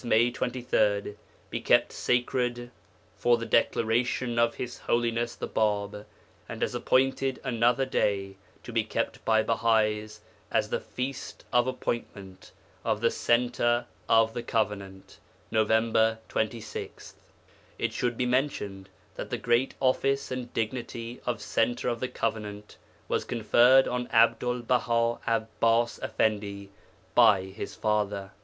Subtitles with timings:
[0.03, 1.13] May 23)
[1.51, 2.71] be kept sacred
[3.19, 6.05] for the declaration of His Holiness the Bāb,
[6.49, 10.17] and has appointed another day to be kept by Bahais
[10.49, 12.51] as the Feast of Appointment
[12.83, 15.19] of the CENTRE OF THE COVENANT
[15.51, 16.17] Nov.
[16.29, 17.13] 26.
[17.77, 22.75] It should be mentioned that the great office and dignity of Centre of the Covenant
[23.07, 26.71] was conferred on Abdul Baha Abbas Effendi
[27.13, 28.31] by His father.